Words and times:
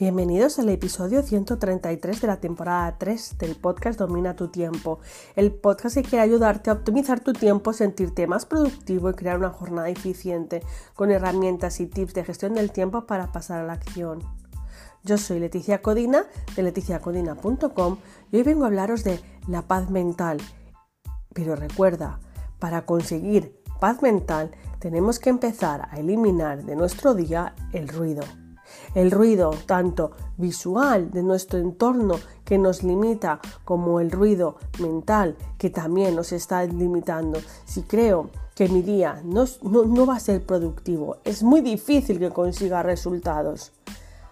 Bienvenidos 0.00 0.58
al 0.58 0.70
episodio 0.70 1.22
133 1.22 2.22
de 2.22 2.26
la 2.26 2.40
temporada 2.40 2.96
3 2.96 3.36
del 3.36 3.54
podcast 3.54 3.98
Domina 3.98 4.34
tu 4.34 4.48
tiempo, 4.48 5.00
el 5.36 5.52
podcast 5.52 5.94
que 5.94 6.02
quiere 6.02 6.22
ayudarte 6.22 6.70
a 6.70 6.72
optimizar 6.72 7.20
tu 7.20 7.34
tiempo, 7.34 7.74
sentirte 7.74 8.26
más 8.26 8.46
productivo 8.46 9.10
y 9.10 9.12
crear 9.12 9.36
una 9.36 9.50
jornada 9.50 9.90
eficiente 9.90 10.62
con 10.94 11.10
herramientas 11.10 11.80
y 11.80 11.86
tips 11.86 12.14
de 12.14 12.24
gestión 12.24 12.54
del 12.54 12.72
tiempo 12.72 13.04
para 13.04 13.30
pasar 13.30 13.60
a 13.60 13.66
la 13.66 13.74
acción. 13.74 14.20
Yo 15.04 15.18
soy 15.18 15.38
Leticia 15.38 15.82
Codina 15.82 16.24
de 16.56 16.62
leticiacodina.com 16.62 17.98
y 18.32 18.38
hoy 18.38 18.42
vengo 18.42 18.64
a 18.64 18.68
hablaros 18.68 19.04
de 19.04 19.20
la 19.48 19.68
paz 19.68 19.90
mental. 19.90 20.38
Pero 21.34 21.56
recuerda, 21.56 22.20
para 22.58 22.86
conseguir 22.86 23.60
paz 23.80 24.00
mental 24.00 24.50
tenemos 24.78 25.18
que 25.18 25.28
empezar 25.28 25.90
a 25.90 26.00
eliminar 26.00 26.64
de 26.64 26.74
nuestro 26.74 27.12
día 27.12 27.54
el 27.74 27.86
ruido. 27.86 28.22
El 28.94 29.10
ruido 29.10 29.50
tanto 29.66 30.12
visual 30.36 31.10
de 31.10 31.22
nuestro 31.22 31.58
entorno 31.58 32.16
que 32.44 32.58
nos 32.58 32.82
limita 32.82 33.40
como 33.64 34.00
el 34.00 34.10
ruido 34.10 34.56
mental 34.80 35.36
que 35.58 35.70
también 35.70 36.16
nos 36.16 36.32
está 36.32 36.64
limitando. 36.64 37.40
Si 37.64 37.82
creo 37.82 38.30
que 38.54 38.68
mi 38.68 38.82
día 38.82 39.22
no, 39.24 39.44
no, 39.62 40.06
va 40.06 40.16
a 40.16 40.20
ser 40.20 40.44
productivo, 40.44 41.16
es 41.24 41.42
muy 41.42 41.60
difícil 41.60 42.18
que 42.18 42.30
consiga 42.30 42.82
resultados. 42.82 43.72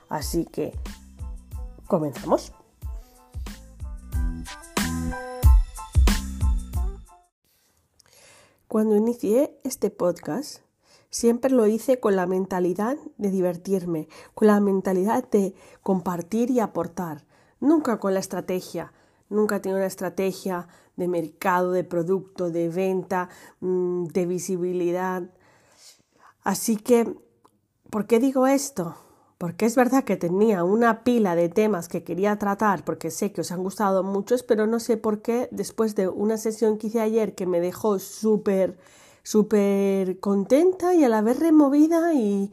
Así 0.09 0.45
que, 0.45 0.75
comenzamos. 1.87 2.53
Cuando 8.69 8.97
inicié 8.97 9.59
este 9.65 9.89
podcast, 9.89 10.61
Siempre 11.11 11.51
lo 11.51 11.67
hice 11.67 12.01
con 12.01 12.17
la 12.17 12.27
mentalidad 12.27 12.97
de 13.17 13.31
divertirme, 13.31 14.09
con 14.35 14.49
la 14.49 14.61
mentalidad 14.61 15.29
de 15.31 15.55
compartir 15.83 16.51
y 16.51 16.61
aportar, 16.61 17.25
nunca 17.61 17.99
con 17.99 18.13
la 18.13 18.21
estrategia. 18.21 18.93
Nunca 19.31 19.57
he 19.57 19.61
tenido 19.61 19.79
una 19.79 19.87
estrategia 19.87 20.69
de 20.97 21.09
mercado, 21.09 21.73
de 21.73 21.85
producto, 21.85 22.51
de 22.51 22.69
venta, 22.69 23.29
mm, 23.61 24.07
de 24.07 24.27
visibilidad. 24.27 25.23
Así 26.43 26.77
que, 26.77 27.15
¿por 27.91 28.07
qué 28.07 28.19
digo 28.19 28.47
esto? 28.47 28.97
Porque 29.39 29.67
es 29.67 29.77
verdad 29.77 30.05
que 30.05 30.17
tenía 30.17 30.65
una 30.65 31.05
pila 31.05 31.37
de 31.37 31.49
temas 31.49 31.89
que 31.89 32.03
quería 32.05 32.39
tratar, 32.39 32.85
porque 32.85 33.11
sé 33.11 33.33
que 33.33 33.43
os 33.43 33.53
han 33.53 33.63
gustado 33.63 34.03
muchos, 34.03 34.43
pero 34.43 34.67
no 34.67 34.81
sé 34.81 34.97
por 34.97 35.23
qué, 35.23 35.49
después 35.53 35.95
de 35.95 36.09
una 36.09 36.37
sesión 36.37 36.77
que 36.77 36.89
hice 36.89 37.01
ayer 37.01 37.35
que 37.35 37.47
me 37.47 37.61
dejó 37.61 37.99
súper 37.99 38.77
súper 39.29 40.21
contenta 40.21 40.95
y 40.95 41.05
a 41.05 41.09
la 41.11 41.21
vez 41.21 41.39
removida 41.39 42.15
y, 42.15 42.51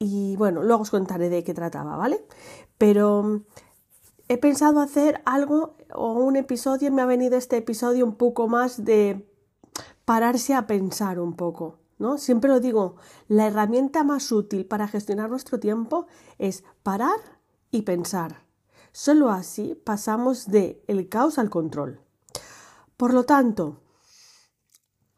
y 0.00 0.34
bueno, 0.34 0.64
luego 0.64 0.82
os 0.82 0.90
contaré 0.90 1.28
de 1.28 1.44
qué 1.44 1.54
trataba, 1.54 1.96
¿vale? 1.96 2.26
Pero 2.76 3.22
mm, 3.22 3.44
he 4.26 4.36
pensado 4.36 4.80
hacer 4.80 5.22
algo 5.26 5.76
o 5.94 6.14
un 6.14 6.34
episodio, 6.34 6.90
me 6.90 7.02
ha 7.02 7.06
venido 7.06 7.36
este 7.36 7.58
episodio 7.58 8.04
un 8.04 8.16
poco 8.16 8.48
más 8.48 8.84
de 8.84 9.30
pararse 10.04 10.54
a 10.54 10.66
pensar 10.66 11.20
un 11.20 11.34
poco, 11.34 11.78
¿no? 12.00 12.18
Siempre 12.18 12.50
lo 12.50 12.58
digo, 12.58 12.96
la 13.28 13.46
herramienta 13.46 14.02
más 14.02 14.32
útil 14.32 14.66
para 14.66 14.88
gestionar 14.88 15.30
nuestro 15.30 15.60
tiempo 15.60 16.08
es 16.36 16.64
parar 16.82 17.20
y 17.70 17.82
pensar. 17.82 18.42
Solo 18.90 19.30
así 19.30 19.80
pasamos 19.84 20.48
de 20.48 20.82
el 20.88 21.08
caos 21.08 21.38
al 21.38 21.48
control. 21.48 22.00
Por 22.96 23.14
lo 23.14 23.22
tanto, 23.22 23.81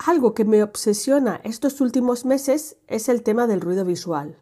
algo 0.06 0.34
que 0.34 0.44
me 0.44 0.62
obsesiona 0.62 1.41
estos 1.44 1.80
últimos 1.80 2.27
meses 2.27 2.77
es 2.88 3.08
el 3.08 3.22
tema 3.22 3.47
del 3.47 3.62
ruido 3.62 3.84
visual. 3.84 4.38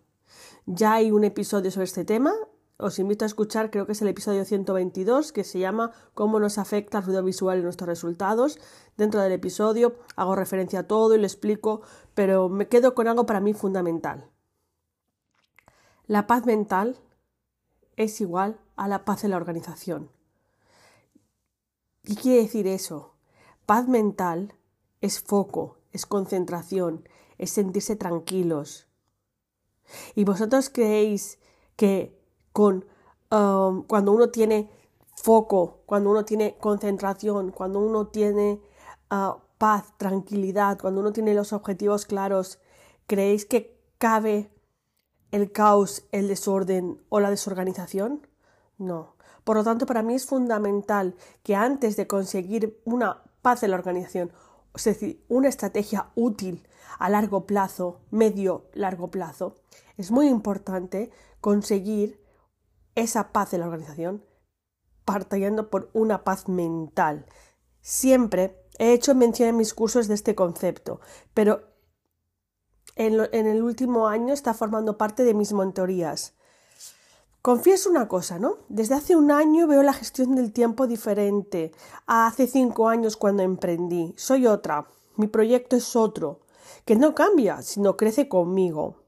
Ya 0.66 0.94
hay 0.94 1.12
un 1.12 1.22
episodio 1.22 1.70
sobre 1.70 1.84
este 1.84 2.04
tema, 2.04 2.34
os 2.78 2.98
invito 2.98 3.24
a 3.24 3.26
escuchar, 3.26 3.70
creo 3.70 3.86
que 3.86 3.92
es 3.92 4.02
el 4.02 4.08
episodio 4.08 4.44
122, 4.44 5.30
que 5.30 5.44
se 5.44 5.60
llama 5.60 5.92
Cómo 6.14 6.40
nos 6.40 6.58
afecta 6.58 6.98
el 6.98 7.04
ruido 7.04 7.22
visual 7.22 7.58
en 7.58 7.64
nuestros 7.64 7.88
resultados. 7.88 8.58
Dentro 8.96 9.20
del 9.20 9.30
episodio 9.30 9.94
hago 10.16 10.34
referencia 10.34 10.80
a 10.80 10.88
todo 10.88 11.14
y 11.14 11.18
lo 11.18 11.26
explico, 11.26 11.82
pero 12.14 12.48
me 12.48 12.66
quedo 12.66 12.96
con 12.96 13.06
algo 13.06 13.24
para 13.24 13.40
mí 13.40 13.54
fundamental. 13.54 14.28
La 16.08 16.26
paz 16.26 16.44
mental 16.44 16.98
es 17.96 18.20
igual 18.20 18.58
a 18.74 18.88
la 18.88 19.04
paz 19.04 19.22
en 19.22 19.30
la 19.30 19.36
organización. 19.36 20.10
¿Qué 22.02 22.16
quiere 22.16 22.42
decir 22.42 22.66
eso? 22.66 23.14
Paz 23.64 23.86
mental 23.86 24.54
es 25.02 25.20
foco, 25.20 25.76
es 25.92 26.06
concentración, 26.06 27.06
es 27.36 27.50
sentirse 27.50 27.96
tranquilos. 27.96 28.86
¿Y 30.14 30.24
vosotros 30.24 30.70
creéis 30.70 31.38
que 31.76 32.18
con 32.52 32.86
um, 33.30 33.82
cuando 33.82 34.12
uno 34.12 34.30
tiene 34.30 34.70
foco, 35.16 35.82
cuando 35.86 36.10
uno 36.10 36.24
tiene 36.24 36.56
concentración, 36.58 37.50
cuando 37.50 37.80
uno 37.80 38.06
tiene 38.06 38.62
uh, 39.10 39.40
paz, 39.58 39.92
tranquilidad, 39.98 40.78
cuando 40.80 41.00
uno 41.00 41.12
tiene 41.12 41.34
los 41.34 41.52
objetivos 41.52 42.06
claros, 42.06 42.60
¿creéis 43.06 43.44
que 43.44 43.78
cabe 43.98 44.50
el 45.32 45.50
caos, 45.50 46.06
el 46.12 46.28
desorden 46.28 47.02
o 47.08 47.20
la 47.20 47.30
desorganización? 47.30 48.26
No. 48.78 49.16
Por 49.44 49.56
lo 49.56 49.64
tanto, 49.64 49.86
para 49.86 50.02
mí 50.02 50.14
es 50.14 50.26
fundamental 50.26 51.16
que 51.42 51.56
antes 51.56 51.96
de 51.96 52.06
conseguir 52.06 52.80
una 52.84 53.22
paz 53.42 53.64
en 53.64 53.72
la 53.72 53.76
organización 53.76 54.32
es 54.74 54.84
decir, 54.84 55.24
una 55.28 55.48
estrategia 55.48 56.10
útil 56.14 56.66
a 56.98 57.08
largo 57.08 57.46
plazo, 57.46 58.00
medio 58.10 58.70
largo 58.74 59.10
plazo, 59.10 59.56
es 59.96 60.10
muy 60.10 60.28
importante 60.28 61.10
conseguir 61.40 62.22
esa 62.94 63.32
paz 63.32 63.52
en 63.54 63.60
la 63.60 63.66
organización 63.66 64.24
partiendo 65.04 65.70
por 65.70 65.90
una 65.92 66.24
paz 66.24 66.48
mental. 66.48 67.26
Siempre 67.80 68.58
he 68.78 68.92
hecho 68.92 69.14
mención 69.14 69.48
en 69.48 69.56
mis 69.56 69.74
cursos 69.74 70.08
de 70.08 70.14
este 70.14 70.34
concepto, 70.34 71.00
pero 71.34 71.62
en, 72.94 73.20
en 73.32 73.46
el 73.46 73.62
último 73.62 74.08
año 74.08 74.32
está 74.32 74.54
formando 74.54 74.98
parte 74.98 75.24
de 75.24 75.34
mis 75.34 75.52
mentorías. 75.52 76.34
Confieso 77.42 77.90
una 77.90 78.06
cosa, 78.06 78.38
¿no? 78.38 78.58
Desde 78.68 78.94
hace 78.94 79.16
un 79.16 79.32
año 79.32 79.66
veo 79.66 79.82
la 79.82 79.92
gestión 79.92 80.36
del 80.36 80.52
tiempo 80.52 80.86
diferente 80.86 81.72
a 82.06 82.28
hace 82.28 82.46
cinco 82.46 82.88
años 82.88 83.16
cuando 83.16 83.42
emprendí. 83.42 84.14
Soy 84.16 84.46
otra, 84.46 84.86
mi 85.16 85.26
proyecto 85.26 85.74
es 85.74 85.96
otro, 85.96 86.42
que 86.84 86.94
no 86.94 87.16
cambia, 87.16 87.60
sino 87.62 87.96
crece 87.96 88.28
conmigo. 88.28 89.02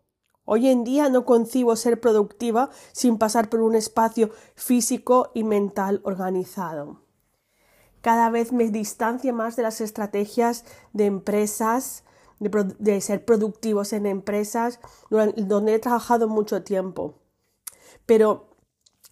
Hoy 0.45 0.67
en 0.67 0.83
día 0.83 1.09
no 1.11 1.25
concibo 1.25 1.77
ser 1.77 2.01
productiva 2.01 2.71
sin 2.91 3.19
pasar 3.19 3.49
por 3.49 3.61
un 3.61 3.77
espacio 3.77 4.31
físico 4.57 5.31
y 5.33 5.45
mental 5.45 6.01
organizado. 6.03 7.03
Cada 8.01 8.31
vez 8.31 8.53
me 8.53 8.69
distancio 8.69 9.33
más 9.33 9.55
de 9.55 9.63
las 9.63 9.81
estrategias 9.81 10.65
de 10.93 11.07
empresas, 11.07 12.03
de, 12.41 12.51
de 12.81 13.01
ser 13.01 13.25
productivos 13.25 13.93
en 13.93 14.07
empresas, 14.07 14.81
donde 15.09 15.75
he 15.75 15.79
trabajado 15.79 16.27
mucho 16.27 16.65
tiempo 16.65 17.15
pero 18.07 18.55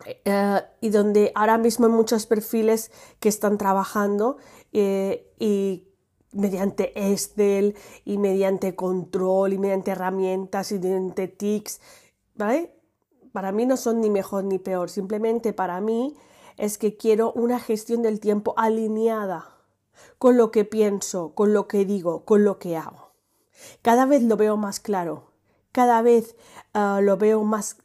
eh, 0.04 0.60
y 0.80 0.90
donde 0.90 1.32
ahora 1.34 1.58
mismo 1.58 1.86
hay 1.86 1.92
muchos 1.92 2.26
perfiles 2.26 2.90
que 3.20 3.28
están 3.28 3.58
trabajando 3.58 4.38
eh, 4.72 5.32
y 5.38 5.88
mediante 6.32 7.12
Excel 7.12 7.76
y 8.04 8.18
mediante 8.18 8.74
control 8.74 9.52
y 9.52 9.58
mediante 9.58 9.90
herramientas 9.90 10.72
y 10.72 10.78
mediante 10.78 11.28
TICs, 11.28 11.80
¿vale? 12.34 12.74
Para 13.32 13.52
mí 13.52 13.66
no 13.66 13.76
son 13.76 14.00
ni 14.00 14.10
mejor 14.10 14.44
ni 14.44 14.58
peor, 14.58 14.90
simplemente 14.90 15.52
para 15.52 15.80
mí 15.80 16.16
es 16.56 16.78
que 16.78 16.96
quiero 16.96 17.32
una 17.32 17.60
gestión 17.60 18.02
del 18.02 18.20
tiempo 18.20 18.54
alineada 18.56 19.56
con 20.18 20.36
lo 20.36 20.50
que 20.50 20.64
pienso, 20.64 21.34
con 21.34 21.52
lo 21.52 21.68
que 21.68 21.84
digo, 21.84 22.24
con 22.24 22.44
lo 22.44 22.58
que 22.58 22.76
hago. 22.76 23.12
Cada 23.82 24.06
vez 24.06 24.22
lo 24.22 24.36
veo 24.36 24.56
más 24.56 24.80
claro, 24.80 25.32
cada 25.70 26.02
vez 26.02 26.36
ah, 26.74 27.00
lo 27.02 27.16
veo 27.16 27.44
más 27.44 27.76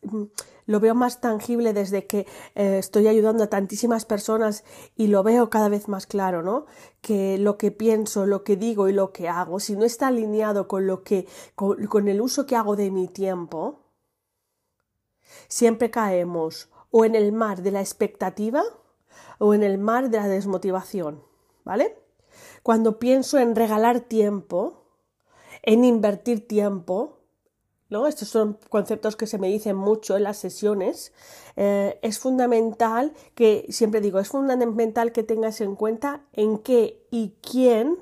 lo 0.68 0.82
veo 0.82 0.94
más 0.94 1.22
tangible 1.22 1.74
desde 1.74 2.06
que 2.06 2.28
eh, 2.54 2.78
estoy 2.78 3.08
ayudando 3.08 3.44
a 3.46 3.48
tantísimas 3.48 4.06
personas 4.06 4.64
y 4.96 5.08
lo 5.08 5.24
veo 5.24 5.50
cada 5.50 5.70
vez 5.70 5.88
más 5.88 6.06
claro, 6.06 6.44
¿no? 6.44 6.66
Que 7.02 7.38
lo 7.38 7.58
que 7.58 7.72
pienso, 7.72 8.26
lo 8.26 8.44
que 8.44 8.58
digo 8.58 8.90
y 8.90 8.94
lo 8.94 9.12
que 9.12 9.30
hago, 9.30 9.60
si 9.60 9.76
no 9.76 9.86
está 9.86 10.08
alineado 10.08 10.68
con 10.68 10.86
lo 10.86 11.04
que, 11.04 11.26
con, 11.56 12.08
el 12.08 12.22
uso 12.22 12.46
que 12.46 12.58
hago 12.58 12.76
de 12.76 12.92
mi 12.92 13.08
tiempo, 13.08 13.86
siempre 15.48 15.90
caemos 15.90 16.70
o 16.92 17.06
en 17.06 17.16
el 17.16 17.32
mar 17.32 17.62
de 17.62 17.72
la 17.72 17.80
expectativa 17.80 18.62
o 19.40 19.54
en 19.54 19.64
el 19.64 19.78
mar 19.78 20.10
de 20.10 20.18
la 20.18 20.28
desmotivación, 20.28 21.24
¿vale? 21.64 21.98
Cuando 22.62 23.00
pienso 23.00 23.40
en 23.40 23.56
regalar 23.56 24.02
tiempo, 24.02 24.84
en 25.64 25.86
invertir 25.86 26.46
tiempo, 26.46 27.17
estos 27.90 28.28
son 28.28 28.60
conceptos 28.70 29.16
que 29.16 29.28
se 29.28 29.38
me 29.38 29.48
dicen 29.48 29.76
mucho 29.76 30.18
en 30.18 30.24
las 30.24 30.38
sesiones. 30.38 31.14
Eh, 31.56 32.00
es 32.02 32.20
fundamental 32.20 33.14
que, 33.34 33.66
siempre 33.70 34.02
digo, 34.02 34.20
es 34.20 34.28
fundamental 34.28 35.12
que 35.12 35.24
tengas 35.24 35.62
en 35.62 35.76
cuenta 35.76 36.26
en 36.34 36.58
qué 36.58 37.08
y 37.12 37.36
quién 37.42 37.98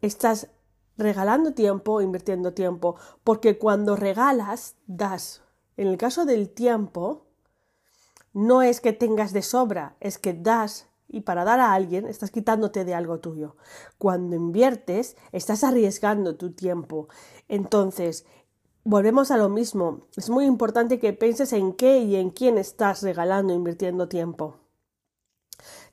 estás 0.00 0.48
regalando 0.96 1.54
tiempo 1.54 2.00
invirtiendo 2.00 2.54
tiempo, 2.54 2.96
porque 3.24 3.58
cuando 3.58 3.96
regalas, 3.96 4.76
das. 4.86 5.42
En 5.76 5.88
el 5.88 5.96
caso 5.96 6.24
del 6.24 6.50
tiempo, 6.50 7.26
no 8.32 8.62
es 8.62 8.80
que 8.80 8.92
tengas 8.92 9.32
de 9.32 9.42
sobra, 9.42 9.96
es 10.00 10.18
que 10.18 10.34
das 10.34 10.88
y 11.14 11.20
para 11.20 11.44
dar 11.44 11.60
a 11.60 11.72
alguien 11.72 12.06
estás 12.06 12.32
quitándote 12.32 12.84
de 12.84 12.94
algo 12.94 13.20
tuyo. 13.20 13.56
Cuando 13.98 14.34
inviertes, 14.34 15.16
estás 15.30 15.62
arriesgando 15.62 16.36
tu 16.36 16.52
tiempo. 16.52 17.08
Entonces, 17.48 18.26
volvemos 18.82 19.30
a 19.30 19.36
lo 19.36 19.48
mismo. 19.48 20.08
Es 20.16 20.28
muy 20.28 20.44
importante 20.44 20.98
que 20.98 21.12
pienses 21.12 21.52
en 21.52 21.72
qué 21.72 21.98
y 21.98 22.16
en 22.16 22.30
quién 22.30 22.58
estás 22.58 23.02
regalando, 23.02 23.54
invirtiendo 23.54 24.08
tiempo. 24.08 24.56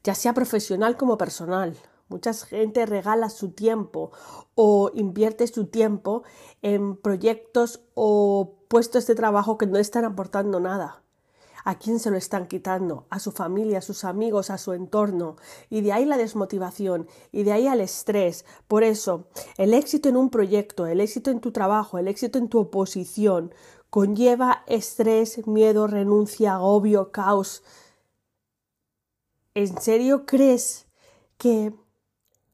Ya 0.04 0.16
sea 0.16 0.34
profesional 0.34 0.98
como 0.98 1.20
personal. 1.20 1.78
Mucha 2.10 2.34
gente 2.34 2.88
regala 2.88 3.30
su 3.30 3.52
tiempo 3.52 4.12
o 4.56 4.90
invierte 4.96 5.46
su 5.46 5.68
tiempo 5.68 6.24
en 6.64 6.98
proyectos 6.98 7.84
o 7.94 8.56
puestos 8.68 9.06
de 9.06 9.14
trabajo 9.14 9.60
que 9.60 9.68
no 9.68 9.78
están 9.78 10.04
aportando 10.04 10.60
nada. 10.60 11.04
¿A 11.64 11.78
quién 11.78 12.00
se 12.00 12.10
lo 12.10 12.18
están 12.18 12.48
quitando? 12.48 13.06
A 13.10 13.20
su 13.20 13.32
familia, 13.32 13.80
a 13.80 13.82
sus 13.82 14.04
amigos, 14.04 14.50
a 14.50 14.58
su 14.58 14.74
entorno. 14.74 15.36
Y 15.70 15.82
de 15.82 15.94
ahí 15.94 16.06
la 16.06 16.18
desmotivación 16.18 17.08
y 17.32 17.44
de 17.44 17.52
ahí 17.52 17.68
al 17.68 17.82
estrés. 17.82 18.46
Por 18.68 18.84
eso, 18.84 19.28
el 19.58 19.74
éxito 19.74 20.10
en 20.10 20.18
un 20.18 20.30
proyecto, 20.30 20.88
el 20.88 21.02
éxito 21.02 21.30
en 21.32 21.40
tu 21.40 21.52
trabajo, 21.52 21.98
el 21.98 22.08
éxito 22.08 22.40
en 22.40 22.50
tu 22.50 22.60
oposición 22.60 23.54
conlleva 23.90 24.64
estrés, 24.68 25.46
miedo, 25.48 25.86
renuncia, 25.86 26.56
agobio, 26.56 27.12
caos. 27.12 27.64
¿En 29.54 29.80
serio 29.82 30.26
crees 30.26 30.88
que 31.38 31.74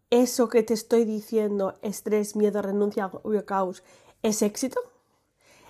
eso 0.10 0.50
que 0.50 0.64
te 0.64 0.74
estoy 0.74 1.06
diciendo, 1.06 1.78
estrés, 1.84 2.36
miedo, 2.36 2.62
renuncia, 2.62 3.06
agobio, 3.06 3.46
caos, 3.46 3.84
es 4.24 4.42
éxito? 4.42 4.80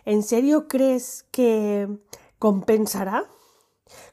¿En 0.06 0.24
serio 0.24 0.69
crees 0.69 1.25
que 1.31 2.00
compensará? 2.39 3.30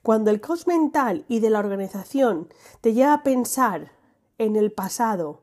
Cuando 0.03 0.31
el 0.31 0.41
caos 0.41 0.67
mental 0.67 1.25
y 1.29 1.41
de 1.41 1.50
la 1.50 1.59
organización 1.59 2.49
te 2.81 2.93
lleva 2.93 3.15
a 3.15 3.23
pensar 3.23 3.93
en 4.38 4.56
el 4.56 4.73
pasado 4.73 5.43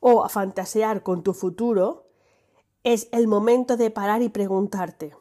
o 0.00 0.24
a 0.24 0.28
fantasear 0.28 1.02
con 1.02 1.22
tu 1.22 1.34
futuro, 1.34 2.06
es 2.84 3.08
el 3.12 3.28
momento 3.28 3.76
de 3.76 3.90
parar 3.90 4.22
y 4.22 4.28
preguntarte, 4.28 5.16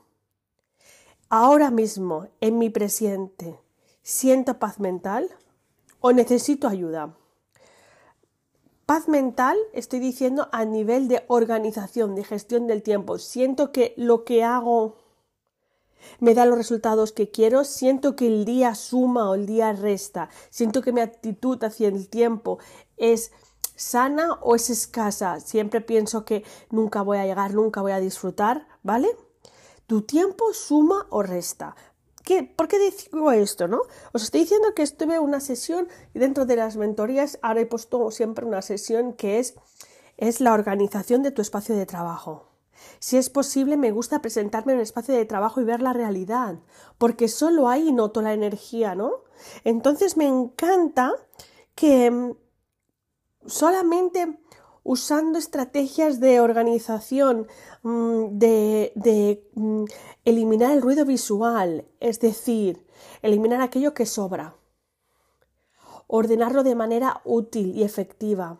ahora 1.29 1.69
mismo, 1.69 2.27
en 2.39 2.57
mi 2.57 2.69
presente, 2.69 3.59
¿siento 4.01 4.57
paz 4.57 4.79
mental 4.79 5.29
o 5.99 6.11
necesito 6.11 6.67
ayuda? 6.67 7.15
Paz 8.87 9.07
mental 9.07 9.57
estoy 9.73 9.99
diciendo 9.99 10.49
a 10.51 10.65
nivel 10.65 11.07
de 11.07 11.23
organización, 11.27 12.15
de 12.15 12.23
gestión 12.23 12.67
del 12.67 12.83
tiempo. 12.83 13.19
Siento 13.19 13.71
que 13.71 13.93
lo 13.95 14.25
que 14.25 14.43
hago 14.43 14.97
me 16.19 16.33
da 16.33 16.45
los 16.45 16.57
resultados 16.57 17.11
que 17.11 17.31
quiero, 17.31 17.63
siento 17.63 18.15
que 18.15 18.27
el 18.27 18.45
día 18.45 18.75
suma 18.75 19.29
o 19.29 19.35
el 19.35 19.45
día 19.45 19.73
resta, 19.73 20.29
siento 20.49 20.81
que 20.81 20.91
mi 20.91 21.01
actitud 21.01 21.63
hacia 21.63 21.87
el 21.87 22.09
tiempo 22.09 22.59
es 22.97 23.31
sana 23.75 24.33
o 24.41 24.55
es 24.55 24.69
escasa, 24.69 25.39
siempre 25.39 25.81
pienso 25.81 26.23
que 26.23 26.43
nunca 26.69 27.01
voy 27.01 27.17
a 27.17 27.25
llegar, 27.25 27.53
nunca 27.53 27.81
voy 27.81 27.91
a 27.91 27.99
disfrutar, 27.99 28.67
¿vale? 28.83 29.09
Tu 29.87 30.03
tiempo 30.03 30.53
suma 30.53 31.07
o 31.09 31.23
resta. 31.23 31.75
¿Qué? 32.23 32.43
¿Por 32.43 32.67
qué 32.67 32.77
digo 32.79 33.31
esto, 33.31 33.67
no? 33.67 33.81
Os 34.13 34.23
estoy 34.23 34.41
diciendo 34.41 34.75
que 34.75 34.83
estuve 34.83 35.19
una 35.19 35.39
sesión 35.39 35.87
y 36.13 36.19
dentro 36.19 36.45
de 36.45 36.55
las 36.55 36.77
mentorías 36.77 37.39
ahora 37.41 37.61
he 37.61 37.65
puesto 37.65 38.11
siempre 38.11 38.45
una 38.45 38.61
sesión 38.61 39.13
que 39.13 39.39
es, 39.39 39.55
es 40.17 40.39
la 40.39 40.53
organización 40.53 41.23
de 41.23 41.31
tu 41.31 41.41
espacio 41.41 41.75
de 41.75 41.87
trabajo. 41.87 42.50
Si 42.99 43.17
es 43.17 43.29
posible, 43.29 43.77
me 43.77 43.91
gusta 43.91 44.21
presentarme 44.21 44.73
en 44.73 44.79
el 44.79 44.83
espacio 44.83 45.15
de 45.15 45.25
trabajo 45.25 45.61
y 45.61 45.63
ver 45.63 45.81
la 45.81 45.93
realidad, 45.93 46.59
porque 46.97 47.27
solo 47.27 47.67
ahí 47.67 47.91
noto 47.91 48.21
la 48.21 48.33
energía, 48.33 48.95
¿no? 48.95 49.23
Entonces 49.63 50.17
me 50.17 50.27
encanta 50.27 51.11
que 51.75 52.11
mm, 52.11 52.35
solamente 53.45 54.37
usando 54.83 55.37
estrategias 55.37 56.19
de 56.19 56.39
organización, 56.39 57.47
mm, 57.83 58.37
de, 58.37 58.91
de, 58.95 59.49
mm, 59.55 59.85
eliminar 60.25 60.71
el 60.71 60.81
ruido 60.81 61.05
visual, 61.05 61.85
es 61.99 62.19
decir, 62.19 62.85
eliminar 63.21 63.61
aquello 63.61 63.93
que 63.93 64.05
sobra, 64.05 64.55
ordenarlo 66.07 66.63
de 66.63 66.75
manera 66.75 67.21
útil 67.25 67.75
y 67.75 67.83
efectiva, 67.83 68.59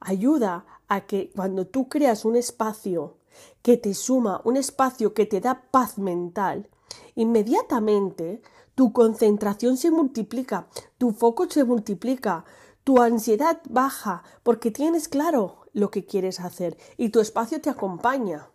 ayuda 0.00 0.66
a 0.88 1.06
que 1.06 1.30
cuando 1.34 1.66
tú 1.66 1.88
creas 1.88 2.24
un 2.24 2.36
espacio 2.36 3.15
que 3.62 3.76
te 3.76 3.94
suma, 3.94 4.40
un 4.44 4.56
espacio 4.56 5.14
que 5.14 5.26
te 5.26 5.40
da 5.40 5.62
paz 5.70 5.98
mental, 5.98 6.68
inmediatamente 7.14 8.42
tu 8.74 8.92
concentración 8.92 9.76
se 9.76 9.90
multiplica, 9.90 10.68
tu 10.98 11.12
foco 11.12 11.48
se 11.48 11.64
multiplica, 11.64 12.44
tu 12.84 13.00
ansiedad 13.00 13.60
baja 13.68 14.22
porque 14.42 14.70
tienes 14.70 15.08
claro 15.08 15.66
lo 15.72 15.90
que 15.90 16.04
quieres 16.04 16.40
hacer 16.40 16.76
y 16.96 17.08
tu 17.08 17.20
espacio 17.20 17.60
te 17.60 17.70
acompaña. 17.70 18.50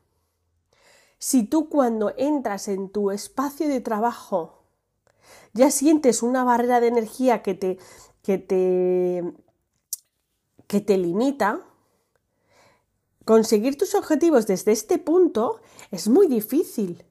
Si 1.17 1.43
tú 1.43 1.69
cuando 1.69 2.13
entras 2.17 2.67
en 2.67 2.89
tu 2.89 3.11
espacio 3.11 3.67
de 3.67 3.81
trabajo 3.81 4.61
ya 5.53 5.71
sientes 5.71 6.23
una 6.23 6.43
barrera 6.43 6.79
de 6.79 6.87
energía 6.87 7.41
que 7.41 7.53
te, 7.53 7.77
que 8.21 8.37
te, 8.37 9.33
que 10.67 10.81
te 10.81 10.97
limita, 10.97 11.59
conseguir 13.31 13.77
tus 13.77 13.95
objetivos 13.95 14.45
desde 14.45 14.73
este 14.73 14.97
punto 14.97 15.61
es 15.89 16.09
muy 16.09 16.27
difícil. 16.27 17.05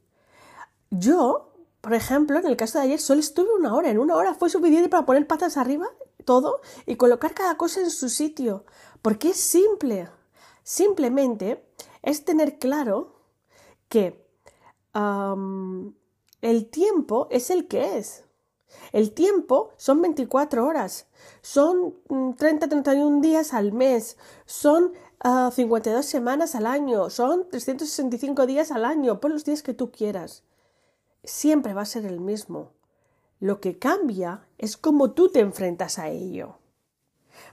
Yo, 0.91 1.55
por 1.81 1.95
ejemplo, 1.95 2.39
en 2.39 2.47
el 2.47 2.59
caso 2.59 2.77
de 2.77 2.85
ayer 2.85 3.01
solo 3.01 3.21
estuve 3.21 3.55
una 3.55 3.75
hora. 3.75 3.89
En 3.89 3.99
una 3.99 4.17
hora 4.17 4.35
fue 4.35 4.51
suficiente 4.51 4.91
para 4.91 5.07
poner 5.07 5.27
patas 5.27 5.57
arriba, 5.57 5.87
todo, 6.27 6.61
y 6.85 6.97
colocar 6.97 7.33
cada 7.33 7.57
cosa 7.57 7.81
en 7.81 7.91
su 7.91 8.11
sitio. 8.11 8.67
Porque 9.01 9.31
es 9.31 9.41
simple. 9.41 10.11
Simplemente 10.63 11.65
es 12.03 12.27
tener 12.27 12.59
claro 12.59 13.17
que 13.89 14.23
el 14.93 16.71
tiempo 16.71 17.29
es 17.31 17.49
el 17.49 17.67
que 17.67 17.97
es. 17.97 18.25
El 18.93 19.13
tiempo 19.13 19.71
son 19.77 20.03
24 20.03 20.67
horas, 20.67 21.07
son 21.43 21.95
30-31 22.09 23.11
mm, 23.11 23.21
días 23.21 23.55
al 23.55 23.73
mes, 23.73 24.17
son 24.47 24.93
52 25.23 26.07
semanas 26.07 26.55
al 26.55 26.67
año, 26.67 27.11
son 27.11 27.49
365 27.51 28.47
días 28.47 28.71
al 28.73 28.85
año, 28.85 29.21
por 29.21 29.31
los 29.31 29.45
días 29.45 29.63
que 29.63 29.75
tú 29.75 29.91
quieras. 29.91 30.45
Siempre 31.25 31.75
va 31.75 31.83
a 31.83 31.87
ser 31.87 32.07
el 32.07 32.21
mismo. 32.21 32.73
Lo 33.39 33.61
que 33.61 33.79
cambia 33.79 34.47
es 34.57 34.77
cómo 34.77 35.13
tú 35.13 35.31
te 35.31 35.41
enfrentas 35.41 35.99
a 35.99 36.09
ello. 36.09 36.57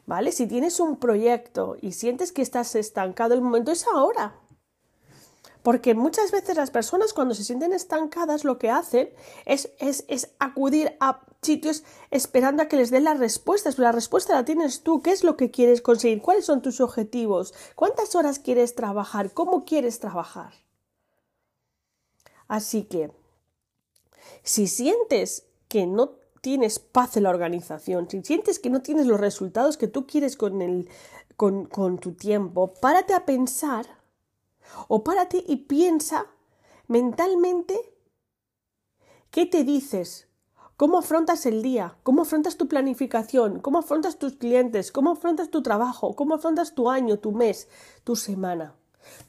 ¿Vale? 0.05 0.31
Si 0.31 0.47
tienes 0.47 0.79
un 0.79 0.97
proyecto 0.97 1.77
y 1.81 1.91
sientes 1.91 2.31
que 2.31 2.41
estás 2.41 2.75
estancado, 2.75 3.33
el 3.33 3.41
momento 3.41 3.71
es 3.71 3.85
ahora. 3.87 4.35
Porque 5.67 5.95
muchas 5.95 6.31
veces 6.31 6.55
las 6.55 6.71
personas 6.71 7.11
cuando 7.11 7.35
se 7.35 7.43
sienten 7.43 7.73
estancadas 7.73 8.45
lo 8.45 8.57
que 8.57 8.69
hacen 8.69 9.09
es, 9.45 9.69
es, 9.79 10.05
es 10.07 10.29
acudir 10.39 10.95
a 11.01 11.25
sitios 11.41 11.83
esperando 12.09 12.63
a 12.63 12.69
que 12.69 12.77
les 12.77 12.89
den 12.89 13.03
las 13.03 13.19
respuestas, 13.19 13.77
la 13.77 13.91
respuesta 13.91 14.33
la 14.33 14.45
tienes 14.45 14.83
tú. 14.83 15.01
¿Qué 15.01 15.11
es 15.11 15.25
lo 15.25 15.35
que 15.35 15.51
quieres 15.51 15.81
conseguir? 15.81 16.21
¿Cuáles 16.21 16.45
son 16.45 16.61
tus 16.61 16.79
objetivos? 16.79 17.53
¿Cuántas 17.75 18.15
horas 18.15 18.39
quieres 18.39 18.75
trabajar? 18.75 19.33
¿Cómo 19.33 19.65
quieres 19.65 19.99
trabajar? 19.99 20.53
Así 22.47 22.83
que, 22.83 23.11
si 24.43 24.67
sientes 24.67 25.47
que 25.67 25.85
no 25.85 26.11
tienes 26.39 26.79
paz 26.79 27.17
en 27.17 27.23
la 27.23 27.29
organización, 27.29 28.09
si 28.09 28.23
sientes 28.23 28.59
que 28.59 28.69
no 28.69 28.81
tienes 28.81 29.05
los 29.05 29.19
resultados 29.19 29.75
que 29.75 29.89
tú 29.89 30.07
quieres 30.07 30.37
con, 30.37 30.61
el, 30.61 30.87
con, 31.35 31.65
con 31.65 31.97
tu 31.97 32.13
tiempo, 32.13 32.71
párate 32.79 33.13
a 33.13 33.25
pensar 33.25 33.96
o 34.87 35.03
párate 35.03 35.43
y 35.45 35.57
piensa 35.57 36.27
mentalmente 36.87 37.93
qué 39.31 39.45
te 39.45 39.63
dices, 39.63 40.27
cómo 40.77 40.99
afrontas 40.99 41.45
el 41.45 41.61
día, 41.61 41.97
cómo 42.03 42.21
afrontas 42.21 42.57
tu 42.57 42.67
planificación, 42.67 43.59
cómo 43.59 43.79
afrontas 43.79 44.17
tus 44.17 44.33
clientes, 44.33 44.91
cómo 44.91 45.11
afrontas 45.11 45.49
tu 45.49 45.61
trabajo, 45.61 46.15
cómo 46.15 46.35
afrontas 46.35 46.75
tu 46.75 46.89
año, 46.89 47.19
tu 47.19 47.31
mes, 47.31 47.67
tu 48.03 48.15
semana, 48.15 48.75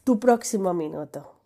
tu 0.04 0.20
próximo 0.20 0.74
minuto. 0.74 1.37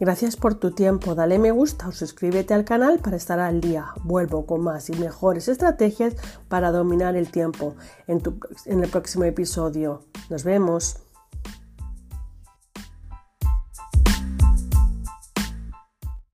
Gracias 0.00 0.34
por 0.34 0.54
tu 0.54 0.70
tiempo, 0.70 1.14
dale 1.14 1.38
me 1.38 1.50
gusta 1.50 1.86
o 1.86 1.92
suscríbete 1.92 2.54
al 2.54 2.64
canal 2.64 3.00
para 3.00 3.18
estar 3.18 3.38
al 3.38 3.60
día. 3.60 3.88
Vuelvo 4.02 4.46
con 4.46 4.62
más 4.62 4.88
y 4.88 4.94
mejores 4.94 5.46
estrategias 5.46 6.16
para 6.48 6.72
dominar 6.72 7.16
el 7.16 7.30
tiempo 7.30 7.76
en, 8.06 8.22
en 8.64 8.82
el 8.82 8.88
próximo 8.88 9.24
episodio. 9.24 10.06
Nos 10.30 10.42
vemos. 10.42 10.96